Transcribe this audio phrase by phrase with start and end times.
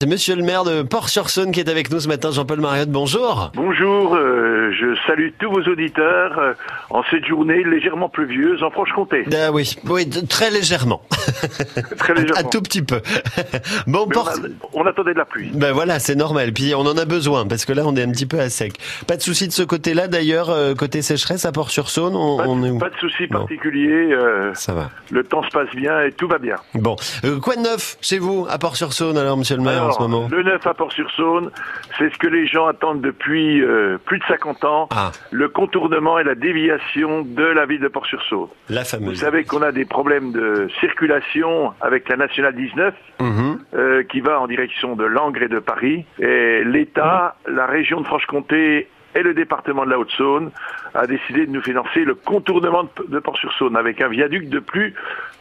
[0.00, 3.50] C'est monsieur le maire de Port-sur-Saône qui est avec nous ce matin, Jean-Paul Mariotte, bonjour.
[3.56, 6.52] Bonjour, euh, je salue tous vos auditeurs euh,
[6.90, 9.24] en cette journée légèrement pluvieuse en Franche-Comté.
[9.34, 11.02] Ah oui, oui, très légèrement.
[11.98, 12.38] Très légèrement.
[12.40, 13.00] Un tout petit peu.
[13.88, 14.30] bon, Port...
[14.40, 15.50] on, a- on attendait de la pluie.
[15.52, 16.52] Ben voilà, c'est normal.
[16.52, 18.74] Puis on en a besoin parce que là, on est un petit peu à sec.
[19.08, 20.06] Pas de souci de ce côté-là.
[20.08, 24.12] D'ailleurs, euh, côté sécheresse à Port-sur-Saône, on, Pas, on est de- où pas de particuliers,
[24.12, 24.90] euh, Ça va.
[25.10, 26.54] le temps se passe bien et tout va bien.
[26.74, 26.94] Bon,
[27.24, 30.08] Euh, quoi de neuf chez vous à Port-sur-Saône alors, monsieur le maire, en ce Alors,
[30.10, 31.50] moment le neuf à Port-sur-Saône,
[31.98, 36.18] c'est ce que les gens attendent depuis euh, plus de 50 ans, Ah, le contournement
[36.18, 38.48] et la déviation de la ville de Port-sur-Saône.
[38.68, 39.18] la Vous fameuse.
[39.20, 43.58] savez qu'on a des problèmes de circulation avec la Nationale 19, Mhm.
[43.74, 46.04] euh, qui va en direction de Langres et de Paris.
[46.18, 48.88] Et l'État, la région de Franche-Comté
[49.18, 50.50] et le département de la Haute-Saône
[50.94, 54.94] a décidé de nous financer le contournement de, Port-sur-Saône avec un viaduc de plus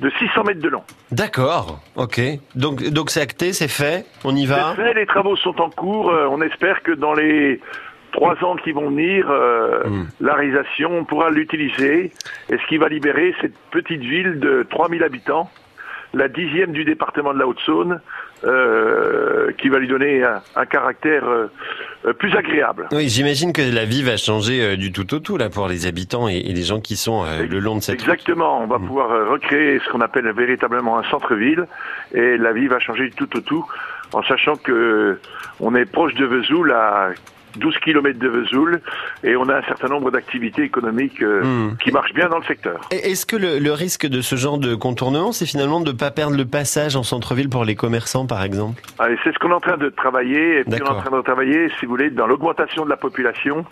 [0.00, 0.82] de 600 mètres de long.
[1.10, 2.20] D'accord, ok.
[2.54, 4.74] Donc, donc c'est acté, c'est fait, on y va.
[4.76, 6.10] C'est fait, les travaux sont en cours.
[6.10, 7.60] Euh, on espère que dans les
[8.12, 10.06] trois ans qui vont venir, euh, Mm.
[10.20, 12.12] la réalisation, on pourra l'utiliser.
[12.50, 15.50] Et ce qui va libérer cette petite ville de 3000 habitants,
[16.12, 18.00] la dixième du département de la Haute-Saône,
[18.44, 21.46] euh, qui va lui donner un, un caractère euh,
[22.12, 22.86] plus agréable.
[22.92, 25.86] Oui, j'imagine que la vie va changer euh, du tout au tout là pour les
[25.86, 28.08] habitants et, et les gens qui sont euh, le long de cette route.
[28.10, 28.86] Exactement, on va Mm.
[28.86, 31.66] pouvoir euh, recréer ce qu'on appelle véritablement un centre-ville
[32.12, 33.64] et la vie va changer du tout au tout
[34.12, 35.18] en sachant que
[35.60, 37.10] on est proche de Vesoul à
[37.56, 38.80] 12 km de Vesoul
[39.22, 41.76] et on a un certain nombre d'activités économiques euh, Mm.
[41.82, 42.80] qui marchent bien dans le secteur.
[42.90, 46.10] Est-ce que le, le risque de ce genre de contournement, c'est finalement de ne pas
[46.10, 48.80] perdre le passage en centre-ville pour les commerçants, par exemple?
[48.98, 51.16] Allez, c'est ce qu'on est en train de travailler et puis on est en train
[51.16, 53.64] de travailler, si vous voulez, dans l'augmentation de la population.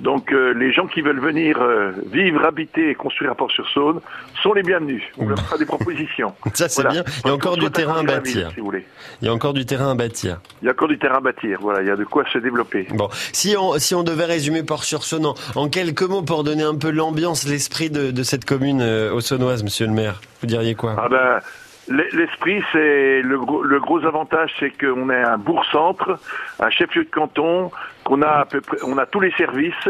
[0.00, 4.00] Donc euh, les gens qui veulent venir euh, vivre, habiter et construire à Port-sur-Saône
[4.42, 5.02] sont les bienvenus.
[5.18, 6.32] On leur fera des propositions.
[6.54, 7.02] Ça, c'est Voilà.
[7.02, 7.12] bien.
[7.24, 8.50] Il y a encore du terrain à ville, bâtir.
[8.54, 8.86] si vous voulez.
[9.20, 10.40] Il y a encore du terrain à bâtir.
[10.62, 12.38] Il y a encore du terrain à bâtir, voilà, il y a de quoi se
[12.38, 12.86] développer.
[12.94, 16.74] Bon, si on, si on devait résumer Port-sur-Saône en, en quelques mots pour donner un
[16.76, 20.96] peu l'ambiance, l'esprit de, de cette commune euh, haute-saunoise, monsieur le maire, vous diriez quoi?
[20.98, 21.40] Ah ben,
[21.90, 26.18] l'esprit, c'est le gros, le gros avantage, c'est qu'on est un bourg-centre,
[26.58, 27.70] un chef-lieu de canton,
[28.04, 29.88] qu'on a à peu près, on a tous les services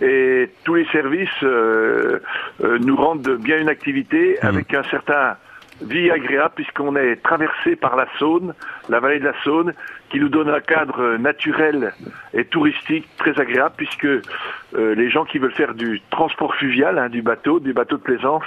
[0.00, 2.18] et tous les services euh,
[2.62, 4.48] euh, nous rendent bien une activité Mhm.
[4.48, 5.36] avec un certain
[5.82, 8.54] vie agréable puisqu'on est traversé par la Saône,
[8.88, 9.74] la vallée de la Saône,
[10.08, 11.92] qui nous donne un cadre naturel
[12.32, 14.22] et touristique très agréable puisque euh,
[14.72, 18.44] les gens qui veulent faire du transport fluvial, hein, du bateau, des bateaux de plaisance,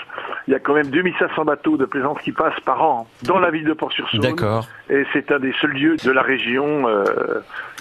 [0.49, 3.51] il y a quand même 2500 bateaux de plaisance qui passent par an dans la
[3.51, 4.21] ville de Port-sur-Saône.
[4.21, 4.67] D'accord.
[4.89, 7.03] Et c'est un des seuls lieux de la région euh,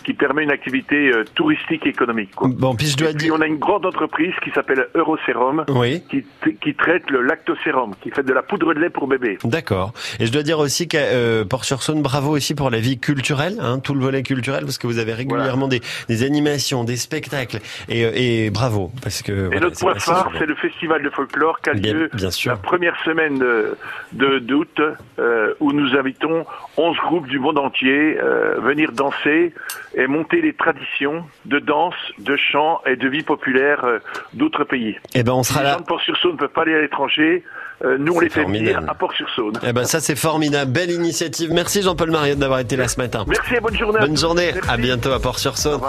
[0.04, 2.34] qui permet une activité euh, touristique et économique.
[2.34, 2.50] Quoi.
[2.52, 3.34] Bon, puis je dois Et puis dire...
[3.34, 6.02] on a une grande entreprise qui s'appelle Eurosérum Oui.
[6.10, 6.26] qui,
[6.60, 9.38] qui traite le lactosérum, qui fait de la poudre de lait pour bébé.
[9.44, 9.94] D'accord.
[10.20, 13.78] Et je dois dire aussi qu'à euh, Port-sur-Saône, bravo aussi pour la vie culturelle, hein,
[13.78, 15.80] tout le volet culturel, parce que vous avez régulièrement des,
[16.10, 19.32] des animations, des spectacles, et, euh, et bravo, parce que...
[19.32, 22.26] Et voilà, notre point phare, c'est le festival de folklore qui a Bien, lieu bien
[22.26, 22.57] la sûr.
[22.62, 24.80] Première semaine de d'août,
[25.19, 26.44] euh, où nous invitons
[26.76, 29.52] 11 groupes du monde entier euh, venir danser
[29.94, 33.98] et monter les traditions de danse, de chant et de vie populaire euh,
[34.34, 34.97] d'autres pays.
[35.14, 35.80] Eh ben, on sera les gens là.
[35.80, 37.44] de Port-sur-Saône ne peuvent pas aller à l'étranger,
[37.84, 39.54] euh, nous on les fait venir à Port-sur-Saône.
[39.66, 40.72] Eh ben, ça, c'est formidable.
[40.72, 41.52] Belle initiative.
[41.52, 43.24] Merci Jean-Paul Mariotte d'avoir été là ce matin.
[43.28, 44.00] Merci et bonne journée.
[44.00, 44.50] Bonne journée.
[44.54, 44.70] Merci.
[44.70, 45.80] À bientôt à Port-sur-Saône.